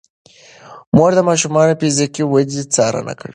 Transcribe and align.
مور 0.95 1.11
د 1.15 1.19
ماشومانو 1.29 1.71
د 1.75 1.79
فزیکي 1.81 2.23
ودې 2.25 2.61
څارنه 2.73 3.13
کوي. 3.19 3.29